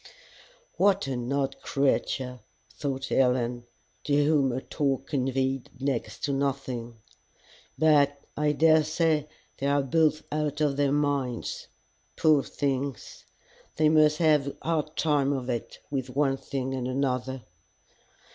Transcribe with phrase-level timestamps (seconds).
[0.77, 2.39] "What an odd creature!"
[2.73, 3.67] thought Helen,
[4.05, 6.97] to whom her talk conveyed next to nothing."
[7.77, 9.27] But I daresay
[9.59, 11.67] they are both out of their minds.
[12.15, 13.25] Poor things!
[13.75, 17.43] they must have a hard time of it with one thing and another!"